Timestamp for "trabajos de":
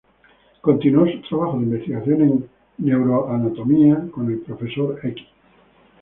1.29-1.67